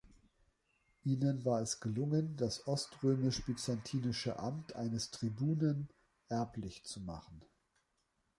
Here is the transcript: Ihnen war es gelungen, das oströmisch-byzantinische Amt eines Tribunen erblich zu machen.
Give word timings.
Ihnen 1.03 1.45
war 1.45 1.61
es 1.61 1.79
gelungen, 1.79 2.35
das 2.35 2.65
oströmisch-byzantinische 2.65 4.39
Amt 4.39 4.75
eines 4.75 5.11
Tribunen 5.11 5.89
erblich 6.27 6.83
zu 6.85 7.01
machen. 7.01 7.45